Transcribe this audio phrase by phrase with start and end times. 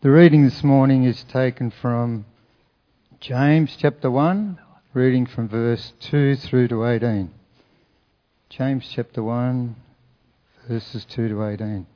[0.00, 2.24] The reading this morning is taken from
[3.18, 4.56] James chapter 1,
[4.94, 7.28] reading from verse 2 through to 18.
[8.48, 9.74] James chapter 1,
[10.68, 11.86] verses 2 to 18.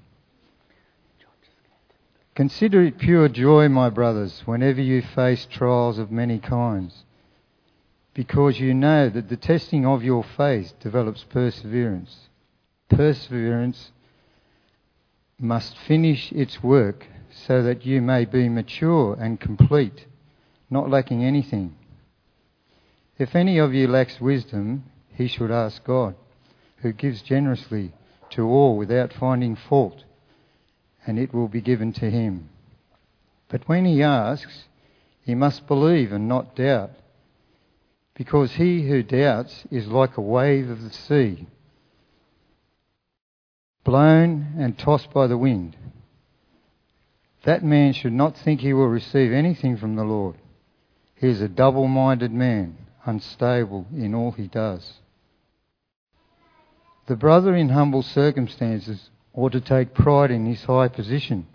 [2.34, 7.04] Consider it pure joy, my brothers, whenever you face trials of many kinds,
[8.14, 12.16] because you know that the testing of your faith develops perseverance.
[12.88, 13.92] Perseverance
[15.38, 17.06] must finish its work
[17.46, 20.06] so that you may be mature and complete,
[20.70, 21.74] not lacking anything.
[23.18, 24.84] If any of you lacks wisdom,
[25.14, 26.14] he should ask God,
[26.78, 27.92] who gives generously
[28.30, 30.04] to all without finding fault,
[31.06, 32.48] and it will be given to him.
[33.48, 34.64] But when he asks,
[35.24, 36.92] he must believe and not doubt,
[38.14, 41.46] because he who doubts is like a wave of the sea,
[43.84, 45.76] blown and tossed by the wind.
[47.44, 50.36] That man should not think he will receive anything from the Lord.
[51.16, 54.94] He is a double minded man, unstable in all he does.
[57.06, 61.46] The brother in humble circumstances ought to take pride in his high position,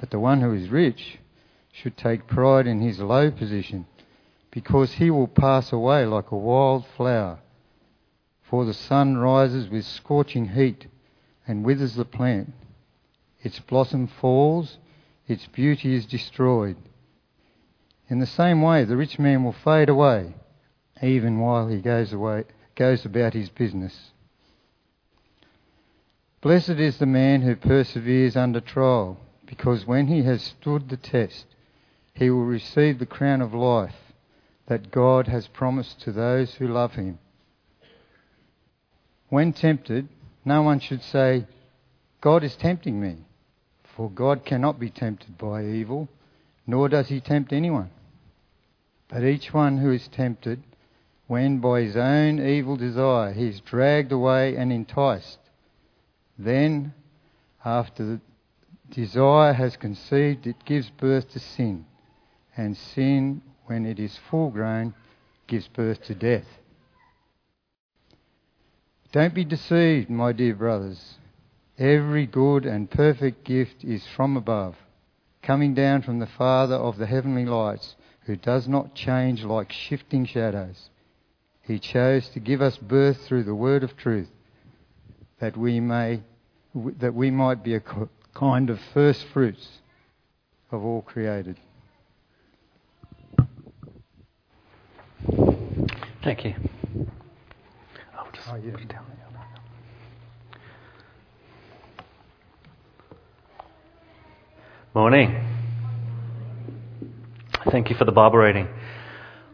[0.00, 1.18] but the one who is rich
[1.70, 3.86] should take pride in his low position,
[4.50, 7.38] because he will pass away like a wild flower.
[8.42, 10.86] For the sun rises with scorching heat
[11.46, 12.52] and withers the plant.
[13.42, 14.78] Its blossom falls
[15.28, 16.76] its beauty is destroyed.
[18.08, 20.34] In the same way, the rich man will fade away,
[21.02, 24.12] even while he goes away, goes about his business.
[26.40, 31.46] Blessed is the man who perseveres under trial, because when he has stood the test,
[32.14, 33.96] he will receive the crown of life
[34.66, 37.18] that God has promised to those who love him.
[39.28, 40.08] When tempted,
[40.44, 41.46] no one should say,
[42.20, 43.25] God is tempting me.
[43.96, 46.08] For God cannot be tempted by evil,
[46.66, 47.90] nor does he tempt anyone.
[49.08, 50.62] But each one who is tempted,
[51.26, 55.38] when by his own evil desire he is dragged away and enticed,
[56.38, 56.92] then,
[57.64, 58.20] after the
[58.90, 61.86] desire has conceived, it gives birth to sin.
[62.54, 64.94] And sin, when it is full grown,
[65.46, 66.46] gives birth to death.
[69.12, 71.16] Don't be deceived, my dear brothers.
[71.78, 74.76] Every good and perfect gift is from above,
[75.42, 80.24] coming down from the Father of the heavenly lights, who does not change like shifting
[80.24, 80.88] shadows.
[81.62, 84.30] He chose to give us birth through the word of truth,
[85.38, 86.22] that we may
[86.74, 87.82] that we might be a
[88.34, 89.80] kind of first fruits
[90.70, 91.56] of all created.
[96.22, 96.54] Thank you.
[96.98, 97.06] Oh,
[98.18, 98.72] I'll just oh, yeah.
[98.72, 99.25] put it down there.
[104.96, 105.38] Morning.
[107.70, 108.66] Thank you for the Bible reading.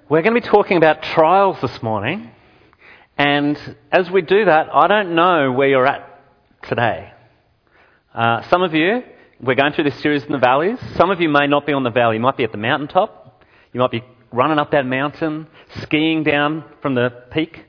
[0.08, 2.30] We're going to be talking about trials this morning.
[3.18, 3.58] And
[3.90, 6.22] as we do that, I don't know where you're at
[6.68, 7.12] today.
[8.14, 9.02] Uh, some of you,
[9.40, 10.78] we're going through this series in the valleys.
[10.94, 12.18] Some of you may not be on the valley.
[12.18, 13.42] You might be at the mountaintop.
[13.72, 15.48] You might be running up that mountain,
[15.80, 17.64] skiing down from the peak.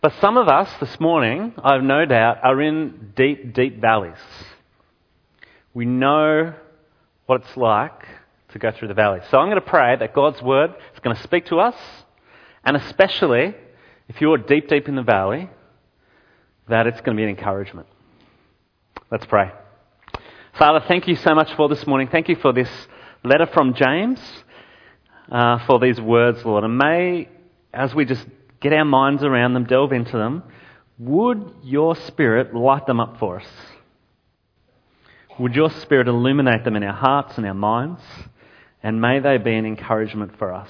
[0.00, 4.16] But some of us this morning, I've no doubt, are in deep, deep valleys.
[5.78, 6.54] We know
[7.26, 8.02] what it's like
[8.48, 9.20] to go through the valley.
[9.30, 11.76] So I'm going to pray that God's word is going to speak to us,
[12.64, 13.54] and especially
[14.08, 15.48] if you're deep, deep in the valley,
[16.68, 17.86] that it's going to be an encouragement.
[19.12, 19.52] Let's pray.
[20.58, 22.08] Father, thank you so much for this morning.
[22.10, 22.70] Thank you for this
[23.22, 24.18] letter from James,
[25.30, 26.64] uh, for these words, Lord.
[26.64, 27.28] And may,
[27.72, 28.26] as we just
[28.60, 30.42] get our minds around them, delve into them,
[30.98, 33.46] would your Spirit light them up for us?
[35.38, 38.00] Would your Spirit illuminate them in our hearts and our minds?
[38.82, 40.68] And may they be an encouragement for us.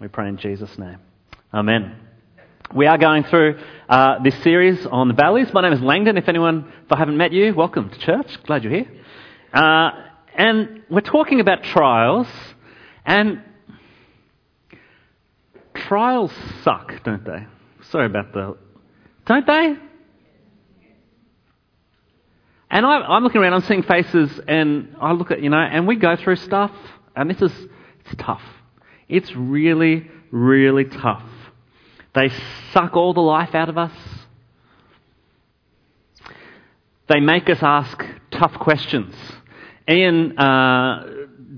[0.00, 0.98] We pray in Jesus' name.
[1.54, 1.94] Amen.
[2.74, 5.52] We are going through uh, this series on the valleys.
[5.52, 6.16] My name is Langdon.
[6.16, 8.42] If anyone, if I haven't met you, welcome to church.
[8.44, 8.88] Glad you're here.
[9.52, 9.90] Uh,
[10.34, 12.26] and we're talking about trials,
[13.04, 13.42] and
[15.74, 16.32] trials
[16.64, 17.46] suck, don't they?
[17.90, 18.56] Sorry about the.
[19.26, 19.76] Don't they?
[22.70, 25.88] And I, am looking around, I'm seeing faces, and I look at, you know, and
[25.88, 26.70] we go through stuff,
[27.16, 27.52] and this is,
[28.04, 28.42] it's tough.
[29.08, 31.24] It's really, really tough.
[32.14, 32.30] They
[32.72, 33.92] suck all the life out of us.
[37.08, 39.16] They make us ask tough questions.
[39.88, 41.06] Ian uh,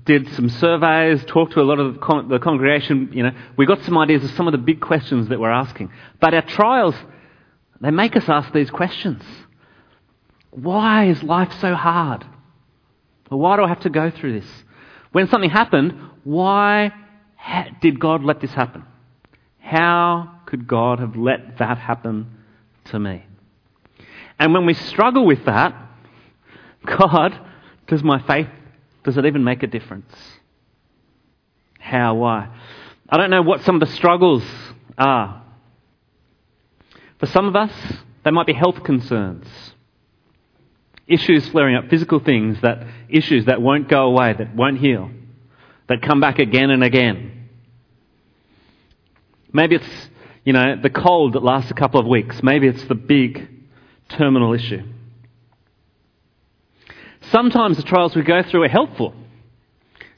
[0.05, 3.11] did some surveys, talked to a lot of the, con- the congregation.
[3.13, 5.93] You know, we got some ideas of some of the big questions that we're asking.
[6.21, 6.95] But our trials,
[7.83, 9.23] they make us ask these questions.
[10.53, 12.25] Why is life so hard?
[13.29, 14.51] Why do I have to go through this?
[15.11, 15.95] When something happened,
[16.25, 16.93] why
[17.81, 18.85] did God let this happen?
[19.59, 22.39] How could God have let that happen
[22.87, 23.25] to me?
[24.39, 25.75] And when we struggle with that,
[26.85, 27.39] God,
[27.87, 28.49] does my faith,
[29.05, 30.15] does it even make a difference?
[31.79, 32.15] How?
[32.15, 32.49] Why?
[33.09, 34.45] I don't know what some of the struggles
[34.99, 35.43] are.
[37.19, 37.73] For some of us,
[38.25, 39.47] they might be health concerns.
[41.13, 45.11] Issues flaring up, physical things that issues that won't go away, that won't heal,
[45.89, 47.49] that come back again and again.
[49.53, 50.09] Maybe it's,
[50.45, 52.43] you know, the cold that lasts a couple of weeks.
[52.43, 53.47] Maybe it's the big
[54.09, 54.83] terminal issue.
[57.31, 59.15] Sometimes the trials we go through are helpful.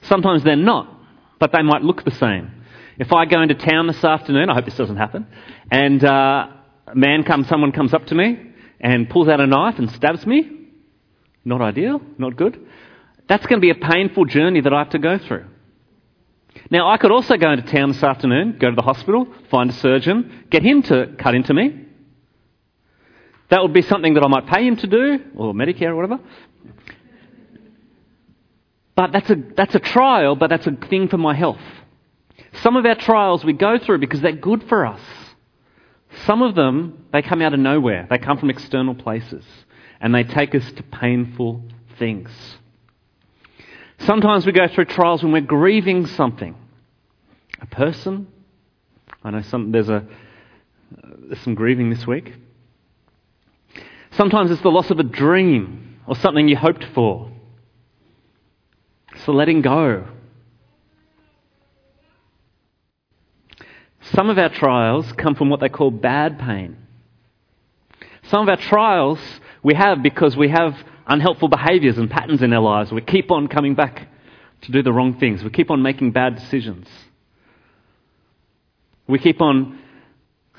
[0.03, 0.89] Sometimes they're not,
[1.41, 2.51] but they might look the same.
[2.99, 5.27] If I go into town this afternoon, I hope this doesn't happen,
[5.73, 6.47] and uh,
[6.87, 10.25] a man comes, someone comes up to me and pulls out a knife and stabs
[10.25, 10.64] me,
[11.45, 12.59] not ideal, not good.
[13.29, 15.47] That's going to be a painful journey that I have to go through.
[16.71, 19.73] Now, I could also go into town this afternoon, go to the hospital, find a
[19.73, 21.87] surgeon, get him to cut into me.
[23.51, 26.21] That would be something that I might pay him to do, or Medicare or whatever.
[28.97, 31.61] But that's a, that's a trial, but that's a thing for my health.
[32.63, 35.01] Some of our trials we go through because they're good for us.
[36.27, 38.07] Some of them, they come out of nowhere.
[38.09, 39.45] They come from external places.
[40.05, 41.63] And they take us to painful
[41.99, 42.29] things.
[44.01, 46.55] Sometimes we go through trials when we're grieving something.
[47.63, 48.27] A person.
[49.23, 50.07] I know some, there's, a,
[50.91, 52.35] there's some grieving this week.
[54.11, 57.31] Sometimes it's the loss of a dream or something you hoped for.
[59.25, 60.07] So letting go.
[64.13, 66.77] Some of our trials come from what they call bad pain.
[68.25, 69.19] Some of our trials
[69.65, 70.77] we have because we have
[71.07, 72.93] unhelpful behaviors and patterns in our lives.
[72.93, 74.09] We keep on coming back
[74.63, 75.43] to do the wrong things.
[75.43, 76.87] We keep on making bad decisions.
[79.09, 79.79] We keep on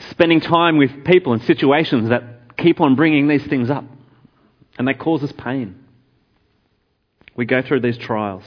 [0.09, 3.85] spending time with people and situations that keep on bringing these things up.
[4.77, 5.83] And they cause us pain.
[7.35, 8.43] We go through these trials.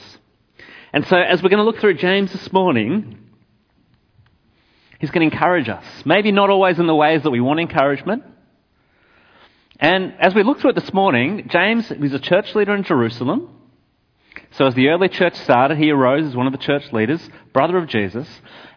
[0.91, 3.17] And so, as we're going to look through James this morning,
[4.99, 5.85] he's going to encourage us.
[6.05, 8.23] Maybe not always in the ways that we want encouragement.
[9.79, 13.49] And as we look through it this morning, James was a church leader in Jerusalem.
[14.51, 17.77] So, as the early church started, he arose as one of the church leaders, brother
[17.77, 18.27] of Jesus.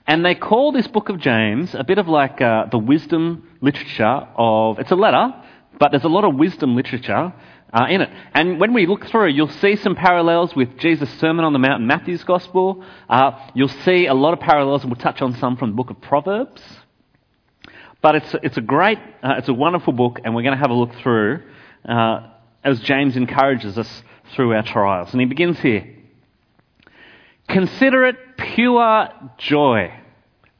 [0.06, 4.28] And they call this book of James a bit of like uh, the wisdom literature
[4.36, 5.34] of, it's a letter,
[5.78, 7.32] but there's a lot of wisdom literature
[7.72, 8.10] uh, in it.
[8.34, 11.82] And when we look through, you'll see some parallels with Jesus' Sermon on the Mount
[11.82, 12.84] Matthew's Gospel.
[13.08, 15.90] Uh, you'll see a lot of parallels, and we'll touch on some from the book
[15.90, 16.62] of Proverbs.
[18.02, 20.70] But it's, it's a great, uh, it's a wonderful book, and we're going to have
[20.70, 21.42] a look through
[21.88, 22.28] uh,
[22.64, 24.02] as James encourages us
[24.34, 25.12] through our trials.
[25.12, 25.88] And he begins here.
[27.48, 29.08] Consider it pure
[29.38, 29.92] joy,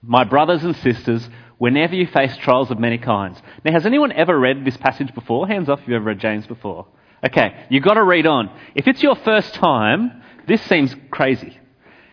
[0.02, 1.28] my brothers and sisters,
[1.58, 3.40] whenever you face trials of many kinds.
[3.64, 5.46] Now, has anyone ever read this passage before?
[5.48, 6.86] Hands off if you've ever read James before.
[7.24, 8.50] Okay, you've got to read on.
[8.74, 11.58] If it's your first time, this seems crazy.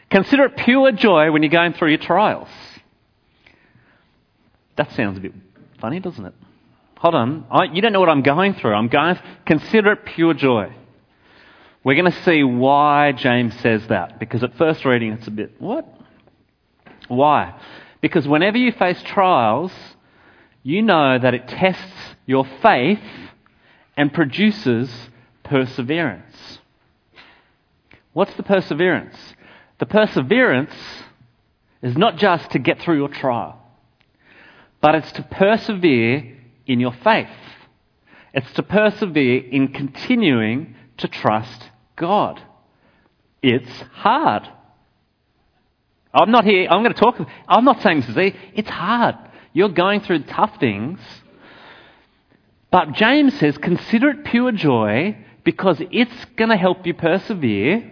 [0.10, 2.48] Consider it pure joy when you're going through your trials.
[4.80, 5.34] That sounds a bit
[5.82, 6.34] funny, doesn't it?
[7.00, 7.46] Hold on.
[7.52, 8.74] I, you don't know what I'm going through.
[8.74, 10.74] I'm going, consider it pure joy.
[11.84, 15.60] We're going to see why James says that, because at first reading it's a bit,
[15.60, 15.86] what?
[17.10, 17.60] Why?
[18.00, 19.74] Because whenever you face trials,
[20.64, 23.04] you know that it tests your faith
[23.98, 24.90] and produces
[25.44, 26.60] perseverance.
[28.14, 29.18] What's the perseverance?
[29.80, 30.74] The perseverance
[31.82, 33.59] is not just to get through your trial,
[34.82, 37.28] but it's to persevere in your faith.
[38.34, 42.42] It's to persevere in continuing to trust God.
[43.42, 44.48] It's hard.
[46.14, 48.36] I'm not here, I'm going to talk, I'm not saying this is easy.
[48.56, 49.16] It's hard.
[49.54, 51.00] You're going through tough things
[52.72, 57.92] but James says, consider it pure joy because it's going to help you persevere,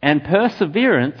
[0.00, 1.20] and perseverance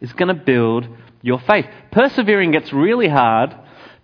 [0.00, 0.86] is going to build
[1.22, 1.66] your faith.
[1.90, 3.54] Persevering gets really hard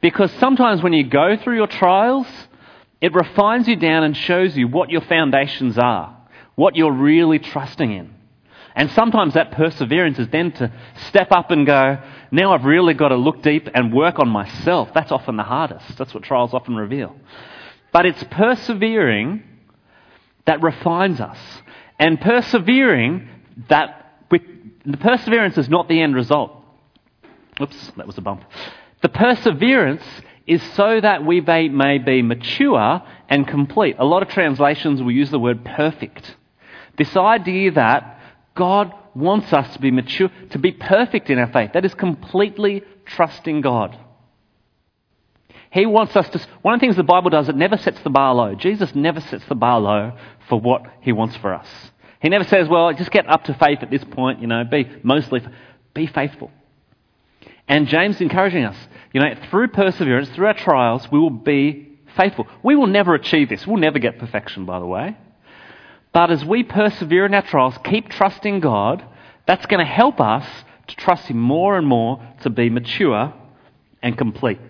[0.06, 2.28] because sometimes when you go through your trials,
[3.00, 6.16] it refines you down and shows you what your foundations are,
[6.54, 8.14] what you're really trusting in.
[8.76, 10.72] And sometimes that perseverance is then to
[11.08, 11.98] step up and go,
[12.30, 14.90] now I've really got to look deep and work on myself.
[14.94, 15.98] That's often the hardest.
[15.98, 17.16] That's what trials often reveal.
[17.92, 19.42] But it's persevering
[20.44, 21.38] that refines us.
[21.98, 23.28] And persevering
[23.70, 24.42] that, with,
[24.84, 26.52] the perseverance is not the end result.
[27.60, 28.44] Oops, that was a bump.
[29.06, 30.02] The perseverance
[30.48, 33.94] is so that we may be mature and complete.
[34.00, 36.34] A lot of translations will use the word perfect.
[36.98, 38.20] This idea that
[38.56, 41.70] God wants us to be mature, to be perfect in our faith.
[41.74, 43.96] That is completely trusting God.
[45.70, 46.44] He wants us to.
[46.62, 48.56] One of the things the Bible does, it never sets the bar low.
[48.56, 51.68] Jesus never sets the bar low for what He wants for us.
[52.20, 54.90] He never says, well, just get up to faith at this point, you know, be
[55.04, 55.46] mostly,
[55.94, 56.50] be faithful.
[57.68, 58.76] And James encouraging us,
[59.12, 62.46] you know, through perseverance, through our trials, we will be faithful.
[62.62, 63.66] We will never achieve this.
[63.66, 65.16] We'll never get perfection, by the way.
[66.12, 69.04] But as we persevere in our trials, keep trusting God,
[69.46, 70.46] that's going to help us
[70.86, 73.34] to trust Him more and more to be mature
[74.02, 74.60] and complete.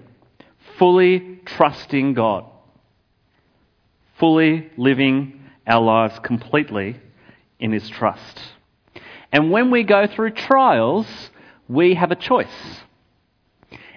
[0.79, 2.47] Fully trusting God.
[4.19, 7.01] Fully living our lives completely
[7.59, 8.41] in His trust.
[9.31, 11.07] And when we go through trials,
[11.69, 12.47] we have a choice.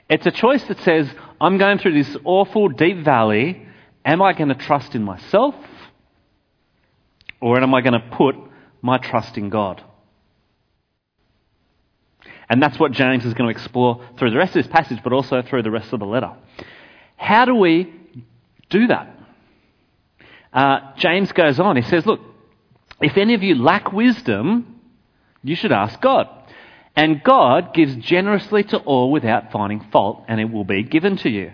[0.10, 1.08] It's a choice that says,
[1.40, 3.68] I'm going through this awful deep valley.
[4.04, 5.56] Am I going to trust in myself?
[7.42, 8.36] Or am I going to put
[8.82, 9.84] my trust in God?
[12.50, 15.14] And that's what James is going to explore through the rest of this passage, but
[15.14, 16.32] also through the rest of the letter.
[17.16, 17.94] How do we
[18.70, 19.16] do that?
[20.52, 21.76] Uh, James goes on.
[21.76, 22.22] He says, Look,
[23.02, 24.82] if any of you lack wisdom,
[25.44, 26.28] you should ask God.
[26.96, 31.30] And God gives generously to all without finding fault, and it will be given to
[31.30, 31.52] you.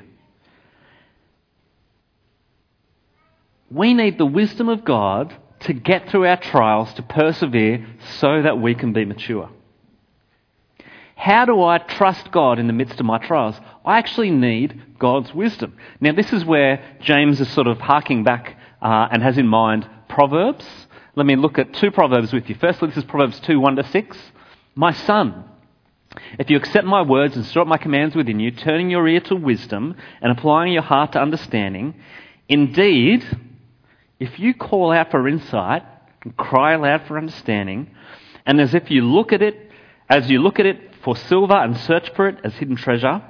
[3.70, 7.86] We need the wisdom of God to get through our trials, to persevere,
[8.20, 9.50] so that we can be mature.
[11.16, 13.56] How do I trust God in the midst of my trials?
[13.86, 15.76] I actually need God's wisdom.
[16.00, 19.90] Now, this is where James is sort of harking back uh, and has in mind
[20.10, 20.66] Proverbs.
[21.16, 22.56] Let me look at two Proverbs with you.
[22.56, 24.18] Firstly, this is Proverbs 2 1 to 6.
[24.76, 25.46] My son,
[26.38, 29.22] if you accept my words and store up my commands within you, turning your ear
[29.22, 31.96] to wisdom and applying your heart to understanding,
[32.50, 33.26] indeed,
[34.20, 35.84] if you call out for insight
[36.24, 37.90] and cry aloud for understanding,
[38.46, 39.72] and as if you look at it,
[40.10, 43.22] as you look at it for silver and search for it as hidden treasure,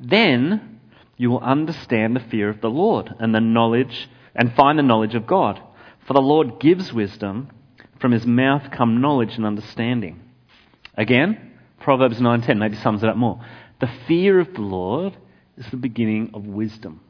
[0.00, 0.80] then
[1.18, 5.14] you will understand the fear of the Lord and the knowledge and find the knowledge
[5.14, 5.60] of God.
[6.06, 7.50] For the Lord gives wisdom,
[8.00, 10.22] from his mouth come knowledge and understanding.
[10.98, 13.40] Again, Proverbs 9:10 maybe sums it up more.
[13.80, 15.16] The fear of the Lord
[15.56, 17.00] is the beginning of wisdom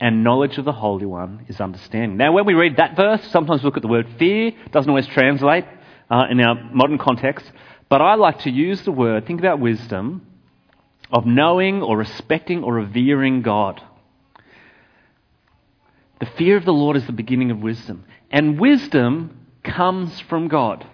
[0.00, 2.16] and knowledge of the Holy One is understanding.
[2.16, 4.88] Now, when we read that verse, sometimes we look at the word fear, it doesn't
[4.88, 5.66] always translate
[6.10, 7.50] uh, in our modern context,
[7.88, 10.26] but I like to use the word, think about wisdom,
[11.12, 13.82] of knowing or respecting or revering God.
[16.20, 20.86] The fear of the Lord is the beginning of wisdom, and wisdom comes from God.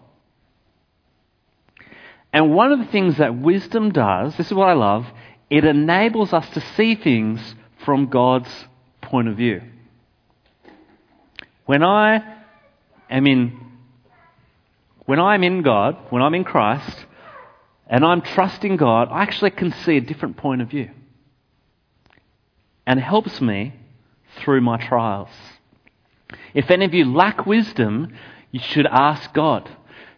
[2.37, 5.07] And one of the things that wisdom does, this is what I love,
[5.49, 7.41] it enables us to see things
[7.87, 8.51] from God's
[9.01, 9.63] point of view.
[11.65, 12.23] When I
[13.09, 13.59] am in
[15.07, 17.07] when I'm in God, when I'm in Christ,
[17.87, 20.91] and I'm trusting God, I actually can see a different point of view.
[22.87, 23.73] And helps me
[24.41, 25.31] through my trials.
[26.53, 28.13] If any of you lack wisdom,
[28.51, 29.71] you should ask God,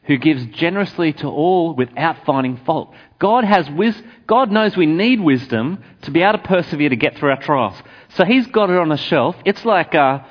[0.09, 2.93] who gives generously to all without finding fault.
[3.21, 7.17] God has wis- God knows we need wisdom to be able to persevere to get
[7.17, 7.81] through our trials.
[8.15, 9.37] So He's got it on a shelf.
[9.45, 10.27] It's like a,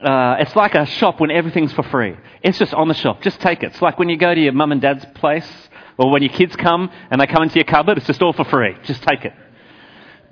[0.00, 2.16] uh, it's like a shop when everything's for free.
[2.42, 3.20] It's just on the shelf.
[3.20, 3.66] Just take it.
[3.66, 6.56] It's like when you go to your mum and dad's place, or when your kids
[6.56, 7.98] come and they come into your cupboard.
[7.98, 8.76] It's just all for free.
[8.84, 9.32] Just take it.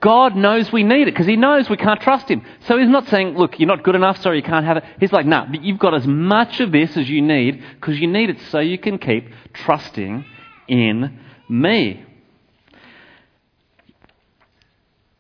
[0.04, 2.44] God knows we need it because He knows we can't trust Him.
[2.66, 4.84] So He's not saying, look, you're not good enough, so you can't have it.
[5.00, 7.98] He's like, no, nah, but you've got as much of this as you need because
[7.98, 10.26] you need it so you can keep trusting
[10.68, 12.04] in me.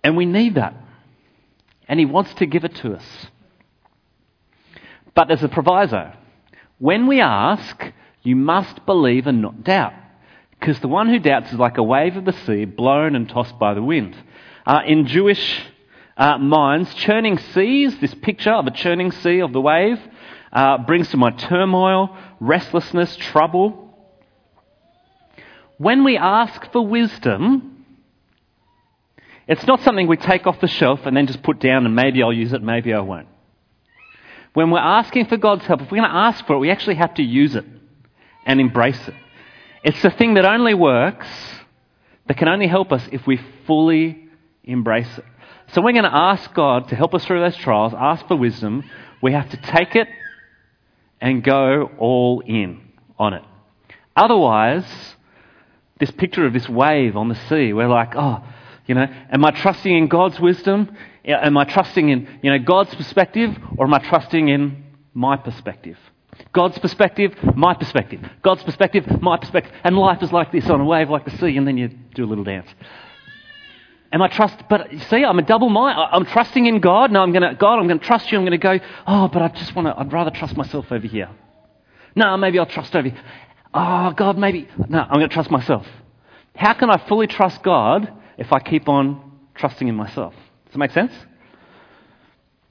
[0.02, 0.74] And we need that.
[1.88, 3.26] And He wants to give it to us.
[5.14, 6.12] But there's a proviso.
[6.78, 7.82] When we ask,
[8.22, 9.94] you must believe and not doubt.
[10.60, 13.58] Because the one who doubts is like a wave of the sea blown and tossed
[13.58, 14.14] by the wind.
[14.66, 15.62] Uh, in Jewish
[16.16, 20.00] uh, minds, churning seas, this picture of a churning sea of the wave,
[20.54, 23.94] uh, brings to mind turmoil, restlessness, trouble.
[25.76, 27.84] When we ask for wisdom,
[29.46, 32.22] it's not something we take off the shelf and then just put down and maybe
[32.22, 33.28] I'll use it, maybe I won't.
[34.54, 36.94] When we're asking for God's help, if we're going to ask for it, we actually
[36.94, 37.66] have to use it
[38.46, 39.14] and embrace it.
[39.82, 41.28] It's the thing that only works,
[42.28, 44.23] that can only help us if we fully
[44.64, 45.24] embrace it.
[45.68, 48.84] So we're going to ask God to help us through those trials, ask for wisdom.
[49.22, 50.08] We have to take it
[51.20, 52.82] and go all in
[53.18, 53.42] on it.
[54.16, 54.84] Otherwise,
[55.98, 58.44] this picture of this wave on the sea, we're like, oh,
[58.86, 60.94] you know, am I trusting in God's wisdom?
[61.24, 65.96] Am I trusting in, you know, God's perspective or am I trusting in my perspective?
[66.52, 68.20] God's perspective, my perspective.
[68.42, 69.72] God's perspective, my perspective.
[69.82, 72.24] And life is like this on a wave like the sea, and then you do
[72.24, 72.68] a little dance.
[74.14, 74.54] Am I trust?
[74.70, 75.98] But see, I'm a double mind.
[75.98, 77.10] I'm trusting in God.
[77.10, 77.80] No, I'm going to God.
[77.80, 78.38] I'm going to trust you.
[78.38, 78.78] I'm going to go.
[79.08, 79.98] Oh, but I just want to.
[79.98, 81.28] I'd rather trust myself over here.
[82.14, 83.10] No, maybe I'll trust over.
[83.74, 84.68] Oh, God, maybe.
[84.88, 85.84] No, I'm going to trust myself.
[86.54, 90.32] How can I fully trust God if I keep on trusting in myself?
[90.66, 91.12] Does that make sense?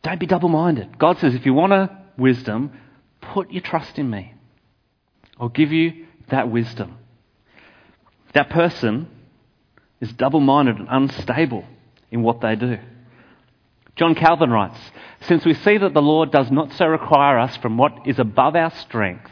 [0.01, 0.97] Don't be double minded.
[0.97, 2.71] God says, if you want a wisdom,
[3.19, 4.33] put your trust in me.
[5.37, 6.99] I'll give you that wisdom.
[8.33, 9.09] That person
[10.03, 11.63] is double minded and unstable
[12.11, 12.77] in what they do.
[13.95, 14.77] John Calvin writes
[15.21, 18.53] Since we see that the Lord does not so require us from what is above
[18.57, 19.31] our strength,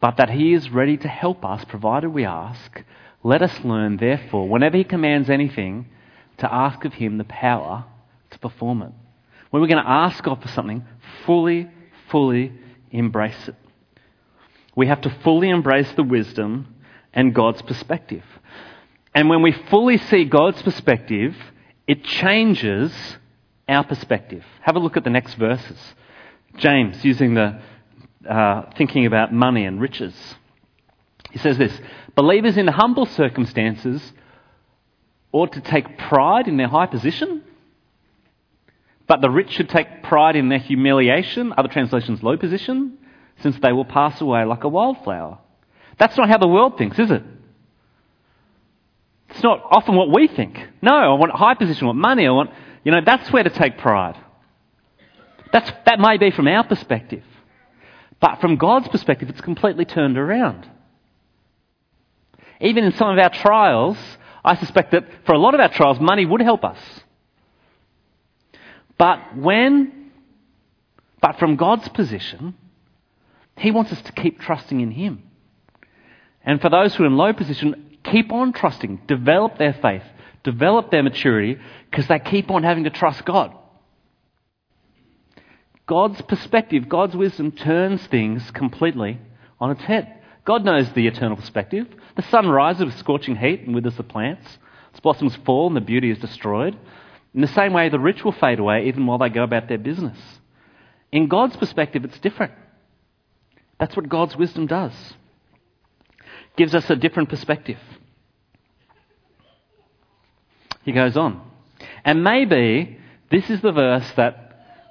[0.00, 2.84] but that He is ready to help us provided we ask,
[3.24, 5.86] let us learn, therefore, whenever He commands anything,
[6.38, 7.86] to ask of Him the power
[8.30, 8.92] to perform it.
[9.50, 10.84] When we're going to ask God for something,
[11.24, 11.68] fully,
[12.08, 12.52] fully
[12.92, 13.56] embrace it.
[14.76, 16.76] We have to fully embrace the wisdom
[17.12, 18.22] and God's perspective.
[19.16, 21.34] And when we fully see God's perspective,
[21.86, 22.92] it changes
[23.66, 24.44] our perspective.
[24.60, 25.78] Have a look at the next verses.
[26.58, 27.58] James, using the
[28.28, 30.14] uh, thinking about money and riches.
[31.30, 31.72] He says this
[32.14, 34.12] Believers in humble circumstances
[35.32, 37.42] ought to take pride in their high position,
[39.06, 42.98] but the rich should take pride in their humiliation, other translations, low position,
[43.40, 45.38] since they will pass away like a wildflower.
[45.98, 47.22] That's not how the world thinks, is it?
[49.36, 50.58] It's not often what we think.
[50.80, 52.52] No, I want a high position, I want money, I want,
[52.84, 54.16] you know, that's where to take pride.
[55.52, 57.22] That's, that may be from our perspective.
[58.18, 60.66] But from God's perspective, it's completely turned around.
[62.62, 63.98] Even in some of our trials,
[64.42, 66.78] I suspect that for a lot of our trials, money would help us.
[68.96, 70.12] But when,
[71.20, 72.54] but from God's position,
[73.58, 75.24] He wants us to keep trusting in Him.
[76.42, 80.02] And for those who are in low position, keep on trusting, develop their faith,
[80.44, 81.58] develop their maturity,
[81.90, 83.54] because they keep on having to trust God.
[85.86, 89.18] God's perspective, God's wisdom turns things completely
[89.60, 90.12] on its head.
[90.44, 91.86] God knows the eternal perspective.
[92.16, 94.46] The sun rises with scorching heat and withers the plants.
[94.90, 96.76] Its blossoms fall and the beauty is destroyed.
[97.34, 99.78] In the same way, the rich will fade away even while they go about their
[99.78, 100.18] business.
[101.12, 102.52] In God's perspective, it's different.
[103.78, 104.94] That's what God's wisdom does
[106.56, 107.78] gives us a different perspective.
[110.84, 111.42] He goes on.
[112.04, 112.98] And maybe
[113.30, 114.46] this is the verse that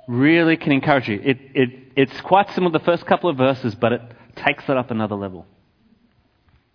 [0.08, 1.20] really can encourage you.
[1.24, 4.02] It, it, it's quite similar to the first couple of verses, but it
[4.36, 5.46] takes it up another level.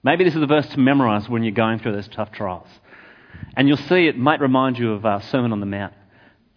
[0.03, 2.69] Maybe this is the verse to memorize when you're going through those tough trials.
[3.57, 5.93] And you'll see it might remind you of our Sermon on the Mount.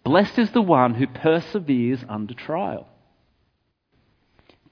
[0.02, 2.88] Blessed is the one who perseveres under trial.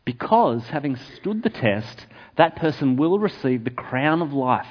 [0.05, 4.67] Because, having stood the test, that person will receive the crown of life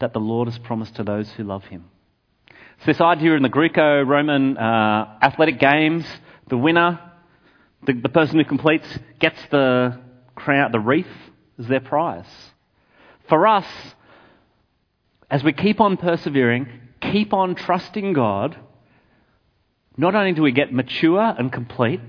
[0.00, 1.84] that the Lord has promised to those who love him.
[2.80, 6.04] So, this idea in the Greco Roman uh, athletic games,
[6.48, 7.00] the winner,
[7.86, 8.86] the, the person who completes,
[9.20, 10.00] gets the
[10.34, 11.06] crown, the wreath
[11.58, 12.26] as their prize.
[13.28, 13.66] For us,
[15.30, 16.68] as we keep on persevering,
[17.00, 18.58] keep on trusting God,
[19.96, 22.00] not only do we get mature and complete,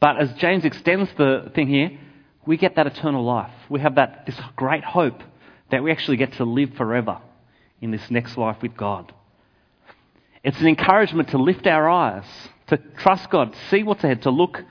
[0.00, 1.98] but as James extends the thing here,
[2.46, 3.52] we get that eternal life.
[3.68, 5.22] We have that, this great hope
[5.70, 7.18] that we actually get to live forever
[7.80, 9.12] in this next life with God.
[10.42, 12.24] It's an encouragement to lift our eyes,
[12.68, 14.64] to trust God, see what's ahead, to look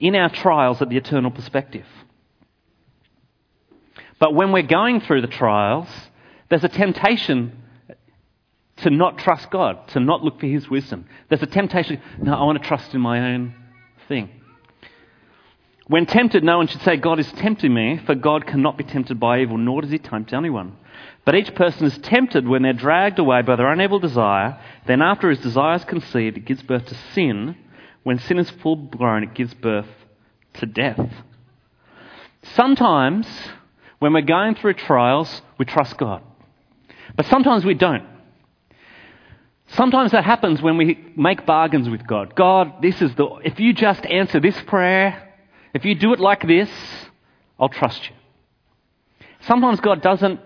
[0.00, 1.86] in our trials at the eternal perspective.
[4.18, 5.88] But when we're going through the trials,
[6.48, 7.62] there's a temptation
[8.78, 11.06] to not trust God, to not look for His wisdom.
[11.28, 13.54] There's a temptation, no, I want to trust in my own
[14.08, 14.30] thing.
[15.88, 19.20] When tempted, no one should say, God is tempting me, for God cannot be tempted
[19.20, 20.76] by evil, nor does he tempt anyone.
[21.24, 24.60] But each person is tempted when they're dragged away by their unable desire.
[24.86, 27.56] Then, after his desire is conceived, it gives birth to sin.
[28.02, 29.88] When sin is full grown, it gives birth
[30.54, 31.00] to death.
[32.54, 33.28] Sometimes,
[34.00, 36.22] when we're going through trials, we trust God.
[37.16, 38.06] But sometimes we don't.
[39.68, 42.34] Sometimes that happens when we make bargains with God.
[42.34, 45.25] God, this is the, if you just answer this prayer,
[45.76, 46.70] if you do it like this,
[47.60, 48.14] I'll trust you.
[49.40, 50.40] Sometimes God doesn't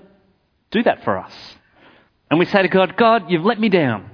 [0.70, 1.32] do that for us.
[2.30, 4.10] And we say to God, God, you've let me down.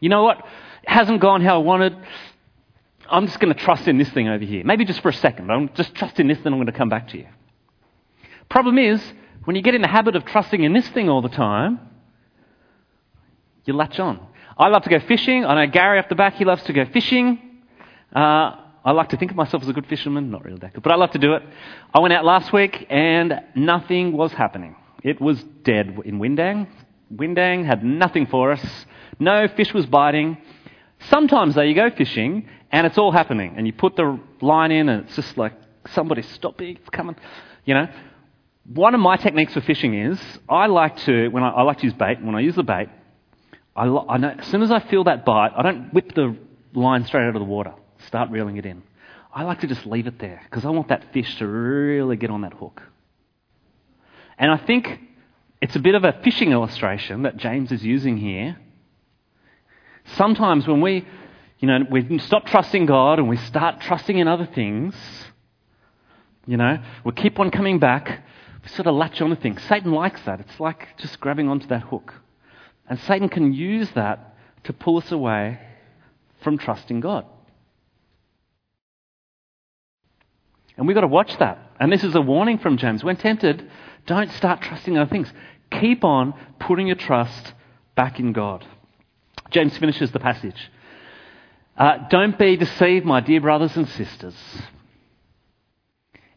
[0.00, 0.38] You know what?
[0.38, 1.96] It hasn't gone how I wanted.
[3.10, 4.64] I'm just going to trust in this thing over here.
[4.64, 5.50] Maybe just for a second.
[5.50, 7.26] I'm just trusting this, then I'm going to come back to you.
[8.48, 9.02] Problem is,
[9.44, 11.78] when you get in the habit of trusting in this thing all the time,
[13.66, 14.26] you latch on.
[14.56, 15.44] I love to go fishing.
[15.44, 17.38] I know Gary up the back, he loves to go fishing.
[18.14, 20.82] Uh, I like to think of myself as a good fisherman, not really that good,
[20.82, 21.42] but I like to do it.
[21.94, 24.76] I went out last week and nothing was happening.
[25.02, 26.66] It was dead in Windang.
[27.14, 28.86] Windang had nothing for us.
[29.18, 30.38] No fish was biting.
[31.08, 34.88] Sometimes, though, you go fishing and it's all happening, and you put the line in
[34.88, 35.52] and it's just like
[35.88, 37.16] somebody stopping, it's coming.
[37.64, 37.88] You know,
[38.72, 41.84] one of my techniques for fishing is I like to when I, I like to
[41.84, 42.22] use bait.
[42.22, 42.88] When I use the bait,
[43.74, 46.36] I, I know, as soon as I feel that bite, I don't whip the
[46.74, 47.74] line straight out of the water.
[48.06, 48.82] Start reeling it in.
[49.32, 52.30] I like to just leave it there because I want that fish to really get
[52.30, 52.82] on that hook.
[54.38, 54.98] And I think
[55.60, 58.58] it's a bit of a fishing illustration that James is using here.
[60.16, 61.06] Sometimes when we,
[61.58, 64.94] you know, we stop trusting God and we start trusting in other things,
[66.46, 68.24] you know, we keep on coming back,
[68.62, 69.62] we sort of latch on to things.
[69.68, 70.40] Satan likes that.
[70.40, 72.14] It's like just grabbing onto that hook.
[72.88, 74.34] And Satan can use that
[74.64, 75.60] to pull us away
[76.42, 77.26] from trusting God.
[80.80, 81.58] And we've got to watch that.
[81.78, 83.04] And this is a warning from James.
[83.04, 83.70] When tempted,
[84.06, 85.30] don't start trusting other things.
[85.70, 87.52] Keep on putting your trust
[87.94, 88.66] back in God.
[89.50, 90.70] James finishes the passage.
[91.76, 94.34] Uh, don't be deceived, my dear brothers and sisters.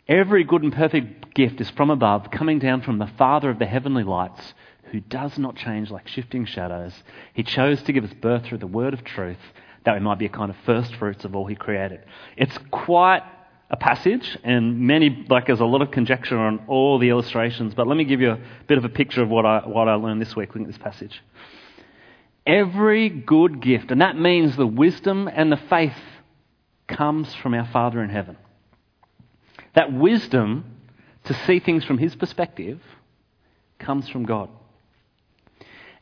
[0.10, 3.66] Every good and perfect gift is from above, coming down from the Father of the
[3.66, 4.54] heavenly lights,
[4.92, 6.94] who does not change like shifting shadows.
[7.34, 9.40] He chose to give us birth through the word of truth,
[9.86, 12.02] that we might be a kind of first fruits of all he created.
[12.36, 13.24] It's quite
[13.70, 17.88] a passage, and many, like there's a lot of conjecture on all the illustrations, but
[17.88, 20.22] let me give you a bit of a picture of what I, what I learned
[20.22, 21.22] this week looking at this passage.
[22.46, 25.96] Every good gift, and that means the wisdom and the faith
[26.88, 28.38] comes from our Father in heaven.
[29.76, 30.66] That wisdom
[31.26, 32.82] to see things from his perspective
[33.80, 34.50] comes from God.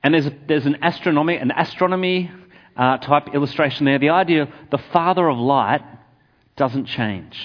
[0.03, 2.31] And there's, there's an astronomy, an astronomy
[2.75, 3.99] uh, type illustration there.
[3.99, 5.81] The idea the Father of light
[6.55, 7.37] doesn't change.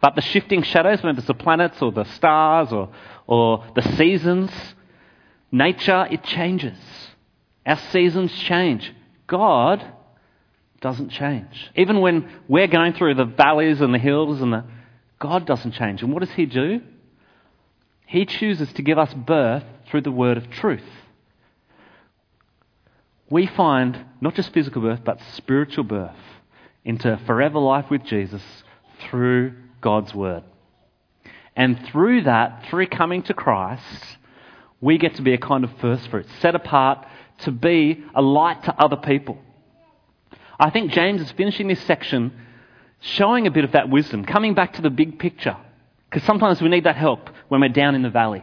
[0.00, 2.90] But the shifting shadows, whether it's the planets or the stars or,
[3.26, 4.50] or the seasons,
[5.50, 6.78] nature, it changes.
[7.66, 8.92] Our seasons change.
[9.26, 9.84] God
[10.80, 11.70] doesn't change.
[11.74, 14.64] Even when we're going through the valleys and the hills and the
[15.18, 16.02] God doesn't change.
[16.02, 16.80] And what does he do?
[18.06, 20.88] He chooses to give us birth through the word of truth.
[23.28, 26.16] We find not just physical birth, but spiritual birth
[26.88, 28.42] into forever life with Jesus
[29.02, 30.42] through God's word.
[31.54, 34.16] And through that, through coming to Christ,
[34.80, 37.06] we get to be a kind of first fruit, set apart
[37.40, 39.36] to be a light to other people.
[40.58, 42.32] I think James is finishing this section
[43.00, 45.58] showing a bit of that wisdom, coming back to the big picture.
[46.08, 48.42] Because sometimes we need that help when we're down in the valley.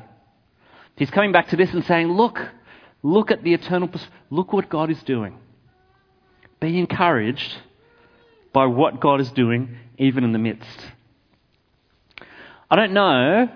[0.98, 2.40] He's coming back to this and saying, Look,
[3.02, 3.90] look at the eternal,
[4.30, 5.40] look what God is doing.
[6.60, 7.58] Be encouraged
[8.56, 10.80] by what God is doing, even in the midst.
[12.72, 13.50] I don't know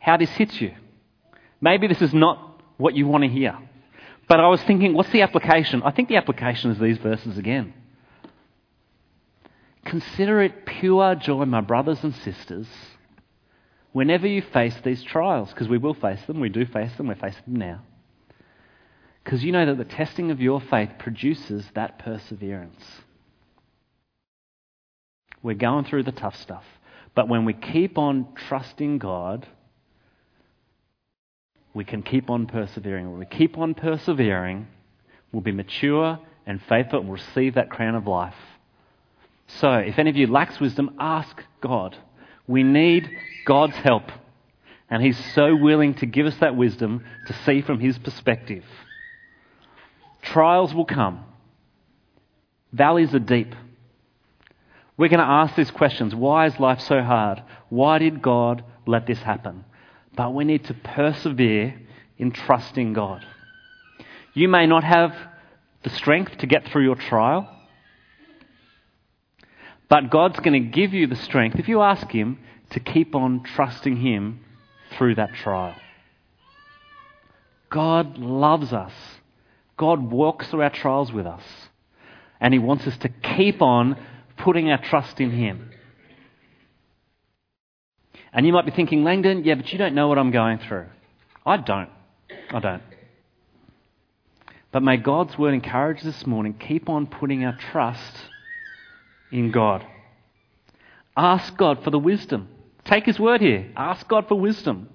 [0.00, 0.74] how this hits you.
[1.60, 3.56] Maybe this is not what you want to hear.
[4.26, 5.84] But I was thinking, what's the application?
[5.84, 7.72] I think the application is these verses again.
[9.84, 12.66] Consider it pure joy, my brothers and sisters,
[13.92, 16.40] whenever you face these trials, because we will face them.
[16.40, 17.06] We do face them.
[17.06, 17.82] We're facing them now.
[19.22, 22.82] Because you know that the testing of your faith produces that perseverance.
[25.42, 26.64] We're going through the tough stuff.
[27.14, 29.46] But when we keep on trusting God,
[31.74, 33.10] we can keep on persevering.
[33.10, 34.66] When we keep on persevering,
[35.32, 38.34] we'll be mature and faithful and we'll receive that crown of life.
[39.58, 41.96] So, if any of you lacks wisdom, ask God.
[42.46, 43.10] We need
[43.44, 44.04] God's help.
[44.88, 48.64] And He's so willing to give us that wisdom to see from His perspective.
[50.22, 51.24] Trials will come,
[52.72, 53.54] valleys are deep.
[55.00, 57.42] We're going to ask these questions Why is life so hard?
[57.70, 59.64] Why did God let this happen?
[60.14, 61.80] But we need to persevere
[62.18, 63.24] in trusting God.
[64.34, 65.16] You may not have
[65.84, 67.48] the strength to get through your trial,
[69.88, 73.42] but God's going to give you the strength, if you ask Him, to keep on
[73.42, 74.40] trusting Him
[74.98, 75.76] through that trial.
[77.70, 78.92] God loves us.
[79.78, 81.42] God walks through our trials with us.
[82.38, 83.96] And He wants us to keep on
[84.42, 85.70] putting our trust in Him.
[88.32, 90.86] And you might be thinking, Langdon, yeah, but you don't know what I'm going through.
[91.44, 91.90] I don't.
[92.52, 92.82] I don't.
[94.72, 98.16] But may God's word encourage this morning keep on putting our trust
[99.32, 99.84] in God.
[101.16, 102.48] Ask God for the wisdom.
[102.84, 103.70] Take His word here.
[103.76, 104.88] Ask God for wisdom.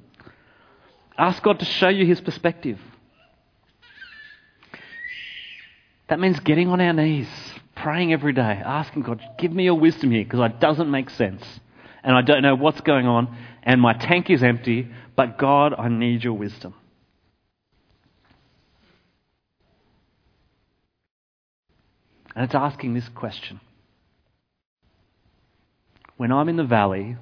[1.17, 2.79] Ask God to show you His perspective.
[6.07, 7.27] That means getting on our knees,
[7.85, 11.43] praying every day, asking God, give me your wisdom here because it doesn't make sense.
[12.03, 15.87] And I don't know what's going on, and my tank is empty, but God, I
[15.87, 16.73] need your wisdom.
[22.35, 23.59] And it's asking this question
[26.17, 27.17] When I'm in the valley,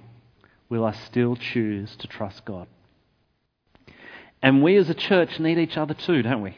[0.69, 2.69] will I still choose to trust God?
[4.41, 6.58] And we as a church need each other too, don't we?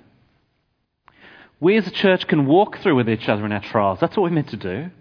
[1.66, 3.98] We as a church can walk through with each other in our trials.
[4.00, 4.92] That's what we're meant to do.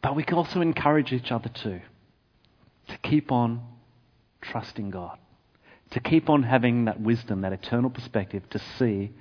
[0.00, 1.82] But we can also encourage each other too
[2.88, 3.60] to keep on
[4.40, 5.18] trusting God,
[5.90, 9.12] to keep on having that wisdom, that eternal perspective to see,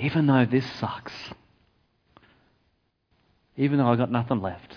[0.00, 1.12] even though this sucks,
[3.56, 4.74] even though I've got nothing left,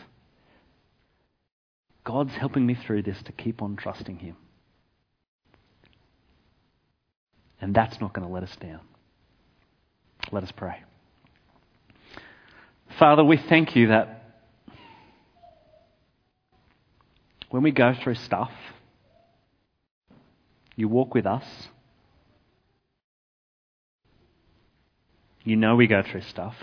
[2.04, 4.38] God's helping me through this to keep on trusting Him.
[7.62, 8.82] And that's not going to let us down.
[10.32, 10.84] Let us pray.
[12.98, 14.40] Father, we thank you that
[17.50, 18.52] when we go through stuff,
[20.76, 21.46] you walk with us.
[25.44, 26.56] You know we go through stuff.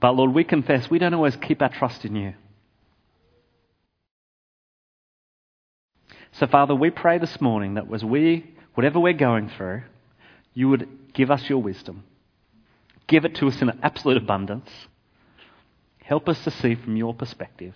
[0.00, 2.34] But Lord, we confess we don't always keep our trust in you.
[6.32, 9.82] So, Father, we pray this morning that as we, whatever we're going through,
[10.54, 12.04] you would give us your wisdom.
[13.08, 14.70] Give it to us in absolute abundance.
[16.00, 17.74] Help us to see from your perspective.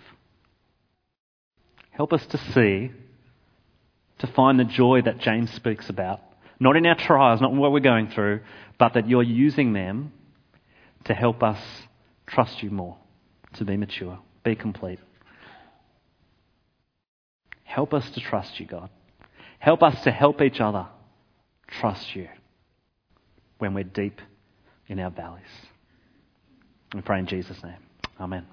[1.91, 2.89] Help us to see,
[4.19, 6.21] to find the joy that James speaks about.
[6.57, 8.39] Not in our trials, not in what we're going through,
[8.79, 10.13] but that you're using them
[11.03, 11.59] to help us
[12.27, 12.95] trust you more,
[13.55, 14.99] to be mature, be complete.
[17.65, 18.89] Help us to trust you, God.
[19.63, 20.85] Help us to help each other
[21.67, 22.27] trust you
[23.59, 24.19] when we're deep
[24.89, 25.45] in our valleys.
[26.93, 27.77] We pray in Jesus' name.
[28.19, 28.45] Amen.